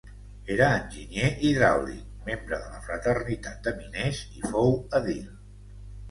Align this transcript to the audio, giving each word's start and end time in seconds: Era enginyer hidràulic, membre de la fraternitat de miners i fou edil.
Era 0.53 0.67
enginyer 0.75 1.25
hidràulic, 1.49 2.07
membre 2.29 2.57
de 2.63 2.71
la 2.77 2.81
fraternitat 2.87 3.59
de 3.67 3.73
miners 3.81 4.23
i 4.39 4.41
fou 4.55 4.73
edil. 5.01 5.29